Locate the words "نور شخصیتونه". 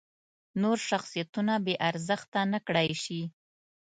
0.61-1.53